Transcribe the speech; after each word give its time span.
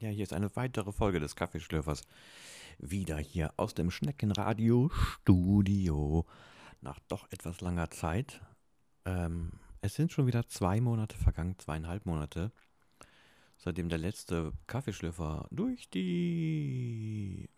Ja, 0.00 0.10
hier 0.10 0.22
ist 0.22 0.32
eine 0.32 0.54
weitere 0.54 0.92
Folge 0.92 1.18
des 1.18 1.34
Kaffeeschlürfers. 1.34 2.02
Wieder 2.78 3.18
hier 3.18 3.52
aus 3.56 3.74
dem 3.74 3.90
Schneckenradio-Studio. 3.90 6.24
Nach 6.80 7.00
doch 7.08 7.26
etwas 7.32 7.60
langer 7.60 7.90
Zeit. 7.90 8.40
Ähm, 9.04 9.50
es 9.80 9.96
sind 9.96 10.12
schon 10.12 10.28
wieder 10.28 10.46
zwei 10.46 10.80
Monate 10.80 11.16
vergangen, 11.16 11.58
zweieinhalb 11.58 12.06
Monate, 12.06 12.52
seitdem 13.56 13.88
der 13.88 13.98
letzte 13.98 14.52
Kaffeeschlürfer 14.68 15.48
durch 15.50 15.90
die. 15.90 17.50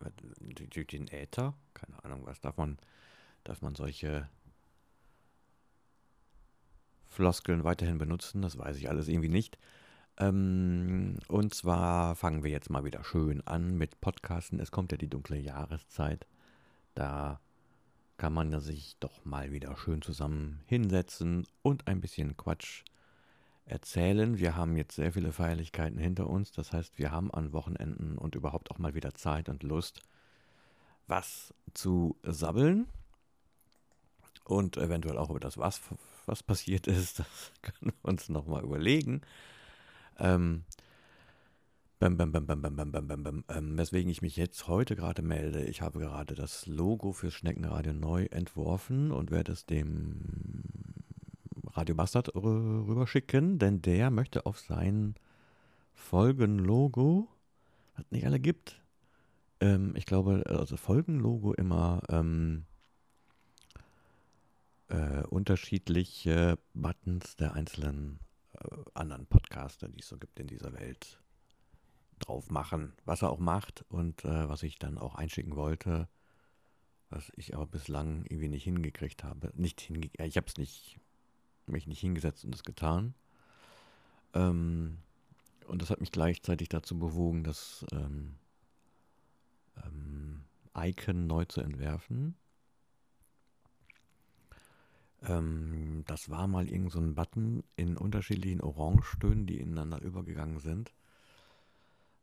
durch 0.70 0.86
den 0.86 1.08
Äther, 1.08 1.52
keine 1.74 2.02
Ahnung, 2.02 2.24
was 2.24 2.40
man. 2.56 2.78
darf 3.44 3.60
man 3.60 3.74
solche 3.74 4.30
Floskeln 7.06 7.64
weiterhin 7.64 7.98
benutzen? 7.98 8.40
Das 8.40 8.56
weiß 8.56 8.78
ich 8.78 8.88
alles 8.88 9.08
irgendwie 9.08 9.28
nicht. 9.28 9.58
Ähm, 10.20 11.16
und 11.28 11.54
zwar 11.54 12.14
fangen 12.14 12.44
wir 12.44 12.50
jetzt 12.50 12.68
mal 12.68 12.84
wieder 12.84 13.02
schön 13.04 13.40
an 13.46 13.76
mit 13.78 14.00
Podcasten. 14.02 14.60
Es 14.60 14.70
kommt 14.70 14.92
ja 14.92 14.98
die 14.98 15.08
dunkle 15.08 15.38
Jahreszeit. 15.38 16.26
Da 16.94 17.40
kann 18.18 18.34
man 18.34 18.60
sich 18.60 18.96
doch 19.00 19.24
mal 19.24 19.50
wieder 19.50 19.74
schön 19.78 20.02
zusammen 20.02 20.60
hinsetzen 20.66 21.46
und 21.62 21.88
ein 21.88 22.02
bisschen 22.02 22.36
Quatsch 22.36 22.84
erzählen. 23.64 24.36
Wir 24.38 24.56
haben 24.56 24.76
jetzt 24.76 24.96
sehr 24.96 25.14
viele 25.14 25.32
Feierlichkeiten 25.32 25.98
hinter 25.98 26.28
uns. 26.28 26.52
Das 26.52 26.74
heißt, 26.74 26.98
wir 26.98 27.10
haben 27.12 27.30
an 27.30 27.54
Wochenenden 27.54 28.18
und 28.18 28.34
überhaupt 28.34 28.70
auch 28.70 28.78
mal 28.78 28.94
wieder 28.94 29.14
Zeit 29.14 29.48
und 29.48 29.62
Lust, 29.62 30.02
was 31.06 31.54
zu 31.72 32.18
sabbeln. 32.22 32.88
Und 34.44 34.76
eventuell 34.76 35.16
auch 35.16 35.30
über 35.30 35.40
das, 35.40 35.56
was, 35.56 35.80
was 36.26 36.42
passiert 36.42 36.86
ist. 36.86 37.20
Das 37.24 37.52
können 37.62 37.92
wir 38.02 38.08
uns 38.10 38.28
nochmal 38.28 38.64
überlegen. 38.64 39.22
Ähm, 40.20 40.64
bam, 41.98 42.16
bam, 42.16 42.32
bam, 42.32 42.46
bam, 42.46 42.62
bam, 42.62 42.76
bam, 42.76 42.92
bam, 42.92 43.06
bam, 43.08 43.22
bam. 43.22 43.44
Ähm, 43.48 43.78
weswegen 43.78 44.10
ich 44.10 44.22
mich 44.22 44.36
jetzt 44.36 44.68
heute 44.68 44.96
gerade 44.96 45.22
melde. 45.22 45.64
Ich 45.64 45.82
habe 45.82 45.98
gerade 45.98 46.34
das 46.34 46.66
Logo 46.66 47.12
fürs 47.12 47.34
Schneckenradio 47.34 47.92
neu 47.92 48.26
entworfen 48.26 49.10
und 49.10 49.30
werde 49.30 49.52
es 49.52 49.66
dem 49.66 50.20
Radio 51.72 51.94
Bastard 51.94 52.34
rüberschicken, 52.34 53.58
denn 53.58 53.80
der 53.82 54.10
möchte 54.10 54.46
auf 54.46 54.58
sein 54.58 55.14
Folgenlogo, 55.94 57.28
was 57.96 58.10
nicht 58.10 58.26
alle 58.26 58.40
gibt, 58.40 58.80
ähm, 59.60 59.94
ich 59.94 60.06
glaube, 60.06 60.42
also 60.46 60.76
Folgenlogo 60.76 61.52
immer 61.52 62.02
ähm, 62.08 62.64
äh, 64.88 65.22
unterschiedliche 65.28 66.58
Buttons 66.74 67.36
der 67.36 67.54
einzelnen 67.54 68.18
anderen 68.94 69.26
Podcaster, 69.26 69.88
die 69.88 70.00
es 70.00 70.08
so 70.08 70.18
gibt 70.18 70.38
in 70.40 70.46
dieser 70.46 70.72
Welt, 70.72 71.20
drauf 72.18 72.50
machen, 72.50 72.92
was 73.04 73.22
er 73.22 73.30
auch 73.30 73.38
macht 73.38 73.84
und 73.88 74.24
äh, 74.24 74.48
was 74.48 74.62
ich 74.62 74.78
dann 74.78 74.98
auch 74.98 75.14
einschicken 75.14 75.56
wollte, 75.56 76.08
was 77.08 77.32
ich 77.36 77.54
aber 77.54 77.66
bislang 77.66 78.24
irgendwie 78.26 78.48
nicht 78.48 78.64
hingekriegt 78.64 79.24
habe. 79.24 79.52
Nicht 79.54 79.80
hinge 79.80 80.10
ich 80.18 80.36
habe 80.36 80.46
es 80.46 80.56
nicht, 80.56 81.00
mich 81.66 81.86
nicht 81.86 82.00
hingesetzt 82.00 82.44
und 82.44 82.54
es 82.54 82.62
getan. 82.62 83.14
Ähm, 84.34 84.98
und 85.66 85.82
das 85.82 85.90
hat 85.90 86.00
mich 86.00 86.12
gleichzeitig 86.12 86.68
dazu 86.68 86.98
bewogen, 86.98 87.42
das 87.44 87.84
ähm, 87.92 88.36
ähm, 89.84 90.44
Icon 90.76 91.26
neu 91.26 91.44
zu 91.46 91.60
entwerfen. 91.60 92.36
Ähm, 95.22 96.04
das 96.06 96.30
war 96.30 96.46
mal 96.46 96.68
irgend 96.68 96.92
so 96.92 97.00
ein 97.00 97.14
Button 97.14 97.62
in 97.76 97.96
unterschiedlichen 97.96 98.60
Orangetönen, 98.60 99.46
die 99.46 99.60
ineinander 99.60 100.00
übergegangen 100.00 100.58
sind. 100.58 100.92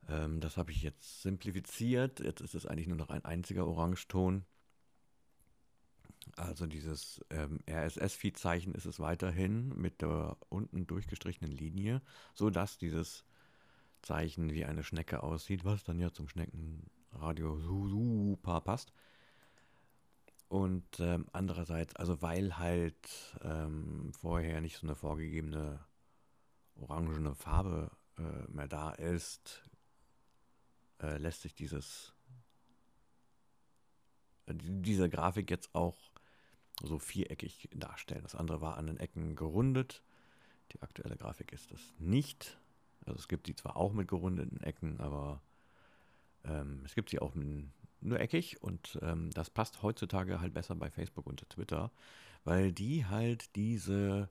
Ähm, 0.09 0.39
das 0.39 0.57
habe 0.57 0.71
ich 0.71 0.81
jetzt 0.81 1.21
simplifiziert. 1.21 2.19
Jetzt 2.19 2.41
ist 2.41 2.55
es 2.55 2.65
eigentlich 2.65 2.87
nur 2.87 2.97
noch 2.97 3.09
ein 3.09 3.25
einziger 3.25 3.67
Orangeton. 3.67 4.45
Also 6.35 6.65
dieses 6.65 7.23
ähm, 7.29 7.59
RSS-Feed-Zeichen 7.69 8.73
ist 8.75 8.85
es 8.85 8.99
weiterhin 8.99 9.69
mit 9.69 10.01
der 10.01 10.37
unten 10.49 10.85
durchgestrichenen 10.85 11.51
Linie, 11.51 12.01
sodass 12.33 12.77
dieses 12.77 13.23
Zeichen 14.01 14.51
wie 14.51 14.65
eine 14.65 14.83
Schnecke 14.83 15.23
aussieht, 15.23 15.65
was 15.65 15.83
dann 15.83 15.99
ja 15.99 16.11
zum 16.11 16.27
Schneckenradio 16.27 17.59
super 17.59 18.61
passt. 18.61 18.93
Und 20.49 20.99
ähm, 20.99 21.27
andererseits, 21.33 21.95
also 21.97 22.21
weil 22.21 22.57
halt 22.57 23.37
ähm, 23.41 24.11
vorher 24.13 24.61
nicht 24.61 24.77
so 24.77 24.87
eine 24.87 24.95
vorgegebene 24.95 25.85
orangene 26.75 27.35
Farbe 27.35 27.91
äh, 28.17 28.51
mehr 28.51 28.67
da 28.67 28.91
ist, 28.91 29.69
äh, 31.01 31.17
lässt 31.17 31.41
sich 31.41 31.53
dieses 31.53 32.13
äh, 34.45 34.53
diese 34.55 35.09
Grafik 35.09 35.49
jetzt 35.51 35.75
auch 35.75 35.97
so 36.81 36.99
viereckig 36.99 37.69
darstellen. 37.73 38.23
Das 38.23 38.35
andere 38.35 38.61
war 38.61 38.77
an 38.77 38.87
den 38.87 38.97
Ecken 38.97 39.35
gerundet. 39.35 40.03
Die 40.71 40.81
aktuelle 40.81 41.17
Grafik 41.17 41.51
ist 41.51 41.71
das 41.71 41.81
nicht. 41.97 42.57
Also 43.05 43.19
es 43.19 43.27
gibt 43.27 43.47
die 43.47 43.55
zwar 43.55 43.77
auch 43.77 43.93
mit 43.93 44.07
gerundeten 44.07 44.61
Ecken, 44.61 44.99
aber 44.99 45.41
ähm, 46.43 46.81
es 46.85 46.93
gibt 46.93 47.09
sie 47.09 47.19
auch 47.19 47.35
mit 47.35 47.69
nur 48.01 48.19
eckig 48.19 48.61
und 48.61 48.99
ähm, 49.01 49.31
das 49.31 49.49
passt 49.49 49.81
heutzutage 49.81 50.39
halt 50.39 50.53
besser 50.53 50.75
bei 50.75 50.89
Facebook 50.89 51.27
und 51.27 51.49
Twitter, 51.49 51.91
weil 52.43 52.71
die 52.71 53.05
halt 53.05 53.55
diese 53.55 54.29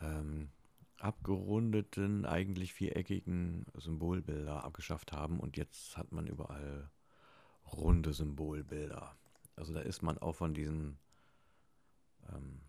ähm, 0.00 0.50
abgerundeten, 0.98 2.26
eigentlich 2.26 2.72
viereckigen 2.72 3.66
Symbolbilder 3.74 4.64
abgeschafft 4.64 5.12
haben 5.12 5.40
und 5.40 5.56
jetzt 5.56 5.96
hat 5.96 6.12
man 6.12 6.26
überall 6.26 6.90
runde 7.72 8.12
Symbolbilder. 8.12 9.16
Also 9.56 9.74
da 9.74 9.80
ist 9.80 10.02
man 10.02 10.18
auch 10.18 10.34
von 10.34 10.54
diesen 10.54 10.98
ähm, 12.32 12.60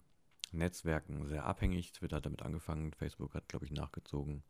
Netzwerken 0.52 1.28
sehr 1.28 1.46
abhängig. 1.46 1.91
Twitter 1.91 2.18
hat 2.18 2.25
damit 2.25 2.41
angefangen, 2.41 2.94
Facebook 2.94 3.34
hat, 3.34 3.47
glaube 3.47 3.66
ich, 3.66 3.72
nachgezogen. 3.72 4.44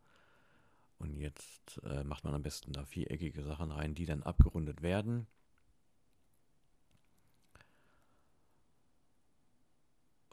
Und 0.98 1.14
jetzt 1.16 1.80
äh, 1.84 2.04
macht 2.04 2.24
man 2.24 2.34
am 2.34 2.42
besten 2.42 2.72
da 2.72 2.84
viereckige 2.84 3.42
Sachen 3.42 3.70
rein, 3.70 3.94
die 3.94 4.06
dann 4.06 4.22
abgerundet 4.22 4.82
werden. 4.82 5.26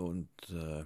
Und 0.01 0.29
äh, 0.49 0.83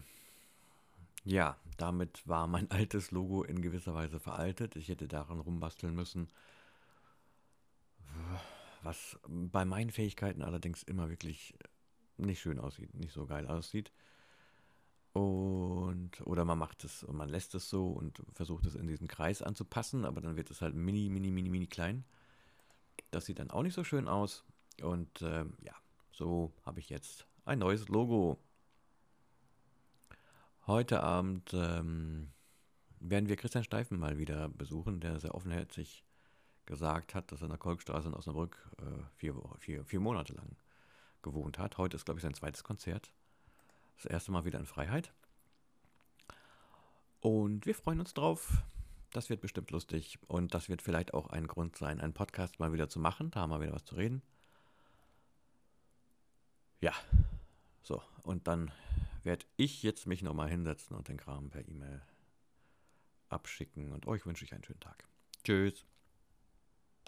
ja, 1.24 1.58
damit 1.78 2.28
war 2.28 2.48
mein 2.48 2.70
altes 2.72 3.12
Logo 3.12 3.44
in 3.44 3.62
gewisser 3.62 3.94
Weise 3.94 4.20
veraltet. 4.20 4.76
Ich 4.76 4.90
hätte 4.90 5.08
daran 5.08 5.40
rumbasteln 5.40 5.94
müssen. 5.96 6.30
Was 8.84 9.20
bei 9.28 9.66
meinen 9.66 9.90
Fähigkeiten 9.90 10.42
allerdings 10.42 10.84
immer 10.84 11.10
wirklich 11.10 11.56
nicht 12.18 12.40
schön 12.40 12.60
aussieht, 12.60 12.94
nicht 12.94 13.14
so 13.14 13.26
geil 13.26 13.48
aussieht. 13.48 13.92
Und, 15.12 16.22
oder 16.26 16.46
man 16.46 16.60
macht 16.60 16.84
es 16.84 17.04
und 17.04 17.16
man 17.16 17.30
lässt 17.30 17.56
es 17.56 17.70
so 17.70 17.88
und 17.88 18.22
versucht 18.34 18.66
es 18.66 18.76
in 18.76 18.86
diesen 18.86 19.08
Kreis 19.08 19.42
anzupassen, 19.42 20.06
aber 20.06 20.22
dann 20.22 20.36
wird 20.36 20.52
es 20.52 20.62
halt 20.62 20.76
mini, 20.76 21.10
mini, 21.10 21.32
mini, 21.32 21.50
mini 21.50 21.68
klein. 21.68 22.04
Das 23.12 23.26
sieht 23.26 23.40
dann 23.40 23.50
auch 23.50 23.64
nicht 23.64 23.74
so 23.74 23.84
schön 23.84 24.08
aus. 24.08 24.44
Und 24.82 25.22
äh, 25.22 25.46
ja, 25.62 25.74
so 26.12 26.52
habe 26.66 26.80
ich 26.80 26.90
jetzt 26.90 27.26
ein 27.46 27.60
neues 27.60 27.88
Logo. 27.88 28.38
Heute 30.68 31.04
Abend 31.04 31.54
ähm, 31.54 32.32
werden 33.00 33.30
wir 33.30 33.36
Christian 33.36 33.64
Steifen 33.64 34.00
mal 34.00 34.18
wieder 34.18 34.50
besuchen, 34.50 35.00
der 35.00 35.20
sehr 35.20 35.36
offenherzig 35.36 36.04
gesagt 36.66 37.14
hat, 37.14 37.32
dass 37.32 37.42
er 37.42 37.46
in 37.46 37.50
der 37.52 37.60
Kolkstraße 37.60 38.08
in 38.08 38.16
Osnabrück 38.16 38.58
äh, 38.80 39.04
vier, 39.16 39.36
vier, 39.60 39.86
vier 39.86 40.00
Monate 40.00 40.34
lang 40.34 40.56
gewohnt 41.22 41.60
hat. 41.60 41.78
Heute 41.78 41.98
ist, 41.98 42.06
glaube 42.06 42.18
ich, 42.18 42.24
sein 42.24 42.34
zweites 42.34 42.64
Konzert. 42.64 43.12
Das 43.98 44.06
erste 44.06 44.32
Mal 44.32 44.46
wieder 44.46 44.60
in 44.60 44.66
Freiheit. 44.66 45.14
Und 47.22 47.68
wir 47.68 47.76
freuen 47.76 48.00
uns 48.00 48.16
drauf. 48.16 48.64
Das 49.12 49.30
wird 49.30 49.42
bestimmt 49.42 49.70
lustig. 49.70 50.18
Und 50.28 50.56
das 50.56 50.68
wird 50.68 50.82
vielleicht 50.82 51.14
auch 51.14 51.28
ein 51.28 51.46
Grund 51.46 51.76
sein, 51.76 52.02
einen 52.02 52.14
Podcast 52.14 52.60
mal 52.60 52.74
wieder 52.74 52.90
zu 52.90 53.00
machen. 53.00 53.30
Da 53.30 53.42
haben 53.42 53.52
wir 53.52 53.62
wieder 53.62 53.74
was 53.74 53.86
zu 53.86 53.96
reden. 53.96 54.24
Ja. 56.82 56.94
So, 57.86 58.02
und 58.24 58.48
dann 58.48 58.72
werde 59.24 59.46
ich 59.58 59.84
jetzt 59.84 60.08
mich 60.08 60.24
nochmal 60.24 60.50
hinsetzen 60.50 60.98
und 60.98 61.08
den 61.08 61.18
Kram 61.18 61.52
per 61.52 61.68
E-Mail 61.68 62.02
abschicken. 63.30 63.92
Und 63.92 64.08
euch 64.08 64.26
wünsche 64.26 64.44
ich 64.44 64.54
einen 64.54 64.64
schönen 64.64 64.80
Tag. 64.80 65.04
Tschüss. 65.44 65.86